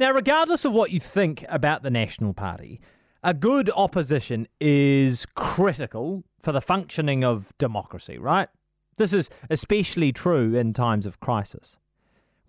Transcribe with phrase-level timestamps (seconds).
[0.00, 2.80] Now, regardless of what you think about the National Party,
[3.22, 8.48] a good opposition is critical for the functioning of democracy, right?
[8.96, 11.78] This is especially true in times of crisis.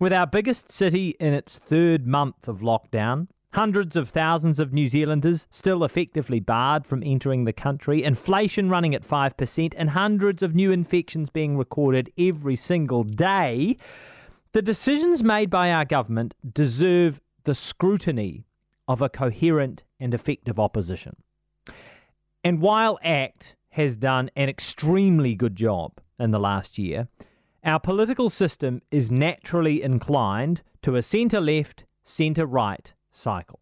[0.00, 4.88] With our biggest city in its third month of lockdown, hundreds of thousands of New
[4.88, 10.54] Zealanders still effectively barred from entering the country, inflation running at 5%, and hundreds of
[10.54, 13.76] new infections being recorded every single day,
[14.52, 18.44] the decisions made by our government deserve the scrutiny
[18.86, 21.16] of a coherent and effective opposition.
[22.44, 27.08] And while ACT has done an extremely good job in the last year,
[27.64, 33.60] our political system is naturally inclined to a centre left, centre right cycle.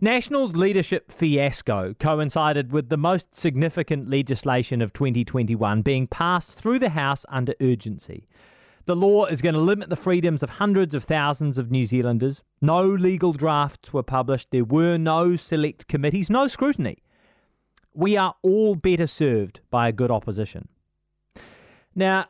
[0.00, 6.90] National's leadership fiasco coincided with the most significant legislation of 2021 being passed through the
[6.90, 8.24] House under urgency.
[8.86, 12.42] The law is going to limit the freedoms of hundreds of thousands of New Zealanders.
[12.60, 14.50] No legal drafts were published.
[14.50, 16.98] There were no select committees, no scrutiny.
[17.94, 20.68] We are all better served by a good opposition.
[21.94, 22.26] Now,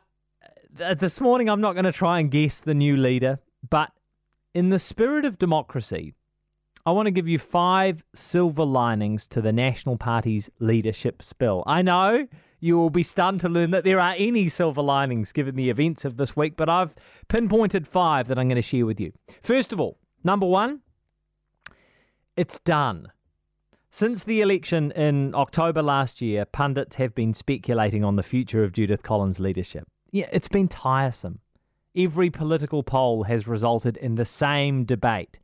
[0.79, 3.91] uh, this morning I'm not going to try and guess the new leader, but
[4.53, 6.13] in the spirit of democracy,
[6.85, 11.63] I want to give you five silver linings to the National Party's leadership spill.
[11.67, 12.27] I know
[12.59, 16.05] you will be stunned to learn that there are any silver linings given the events
[16.05, 16.95] of this week, but I've
[17.27, 19.11] pinpointed five that I'm going to share with you.
[19.43, 20.81] First of all, number one,
[22.35, 23.11] it's done.
[23.91, 28.71] Since the election in October last year, pundits have been speculating on the future of
[28.71, 29.87] Judith Collins' leadership.
[30.11, 31.39] Yeah, it's been tiresome.
[31.95, 35.39] Every political poll has resulted in the same debate.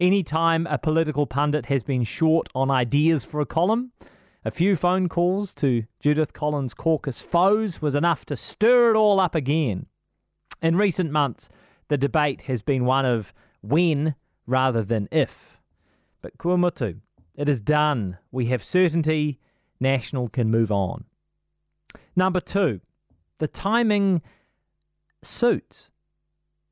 [0.00, 3.92] Anytime a political pundit has been short on ideas for a column,
[4.46, 9.20] a few phone calls to Judith Collins' caucus foes was enough to stir it all
[9.20, 9.84] up again.
[10.62, 11.50] In recent months,
[11.88, 14.14] the debate has been one of when
[14.46, 15.60] rather than if.
[16.22, 17.00] But kua mutu,
[17.34, 18.16] it is done.
[18.32, 19.38] We have certainty.
[19.80, 21.04] National can move on.
[22.16, 22.80] Number two,
[23.36, 24.22] the timing
[25.22, 25.90] suits.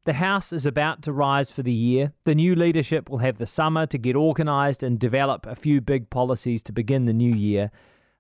[0.08, 2.14] The House is about to rise for the year.
[2.24, 6.08] The new leadership will have the summer to get organised and develop a few big
[6.08, 7.70] policies to begin the new year.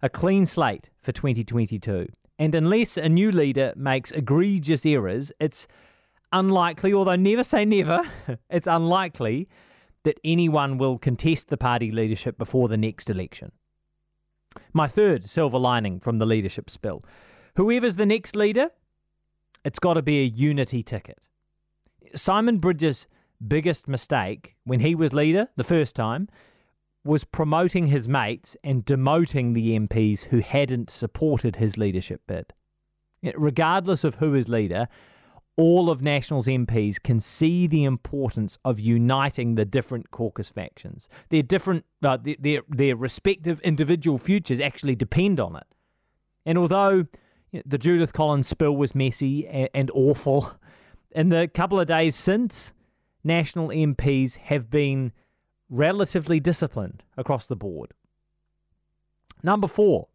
[0.02, 2.06] A clean slate for 2022.
[2.38, 5.66] And unless a new leader makes egregious errors, it's
[6.30, 8.02] unlikely, although never say never,
[8.50, 9.48] it's unlikely
[10.02, 13.50] that anyone will contest the party leadership before the next election.
[14.74, 17.02] My third silver lining from the leadership spill
[17.56, 18.72] whoever's the next leader,
[19.64, 21.28] it's got to be a unity ticket.
[22.14, 23.06] Simon Bridges'
[23.46, 26.28] biggest mistake when he was leader the first time
[27.04, 32.52] was promoting his mates and demoting the MPs who hadn't supported his leadership bid.
[33.34, 34.88] Regardless of who is leader,
[35.56, 41.08] all of National's MPs can see the importance of uniting the different caucus factions.
[41.30, 45.66] Their different, uh, their, their, their respective individual futures actually depend on it.
[46.46, 47.06] And although
[47.50, 50.52] you know, the Judith Collins spill was messy and, and awful,
[51.18, 52.72] in the couple of days since,
[53.24, 55.10] National MPs have been
[55.68, 57.92] relatively disciplined across the board.
[59.42, 60.06] Number four,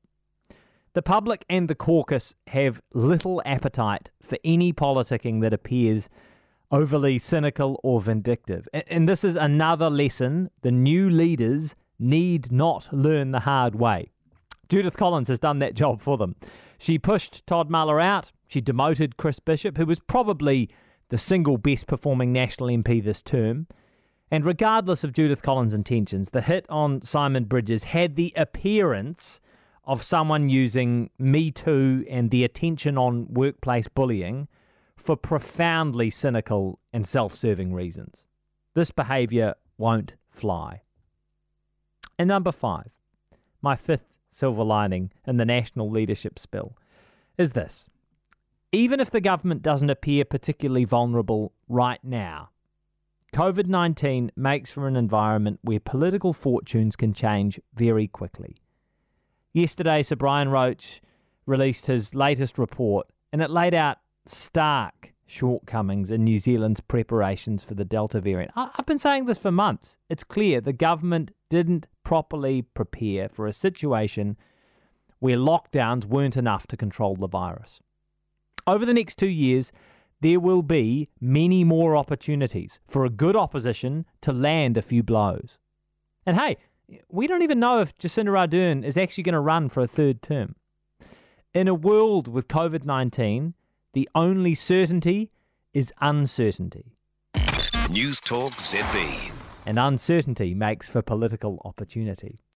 [0.94, 6.10] the public and the caucus have little appetite for any politicking that appears
[6.72, 8.70] overly cynical or vindictive.
[8.74, 14.10] And this is another lesson the new leaders need not learn the hard way.
[14.70, 16.38] Judith Collins has done that job for them.
[16.78, 18.32] She pushed Todd Muller out.
[18.48, 20.70] She demoted Chris Bishop, who was probably
[21.14, 23.68] the single best performing National MP this term.
[24.32, 29.40] And regardless of Judith Collins' intentions, the hit on Simon Bridges had the appearance
[29.84, 34.48] of someone using Me Too and the attention on workplace bullying
[34.96, 38.26] for profoundly cynical and self serving reasons.
[38.74, 40.82] This behaviour won't fly.
[42.18, 42.98] And number five,
[43.62, 46.76] my fifth silver lining in the national leadership spill,
[47.38, 47.88] is this.
[48.76, 52.50] Even if the government doesn't appear particularly vulnerable right now,
[53.32, 58.56] COVID 19 makes for an environment where political fortunes can change very quickly.
[59.54, 61.02] Yesterday, Sir Brian Roche
[61.46, 67.76] released his latest report, and it laid out stark shortcomings in New Zealand's preparations for
[67.76, 68.54] the Delta variant.
[68.56, 70.00] I've been saying this for months.
[70.10, 74.36] It's clear the government didn't properly prepare for a situation
[75.20, 77.80] where lockdowns weren't enough to control the virus.
[78.66, 79.72] Over the next two years,
[80.22, 85.60] there will be many more opportunities for a good opposition to land a few blows.
[86.26, 86.58] And hey,
[87.10, 90.22] we don't even know if Jacinda Ardern is actually going to run for a third
[90.22, 90.56] term.
[91.54, 93.54] In a world with COVID 19,
[93.94, 95.32] the only certainty
[95.74, 96.96] is uncertainty.
[97.90, 99.34] News Talk ZB.
[99.66, 102.40] And uncertainty makes for political opportunity.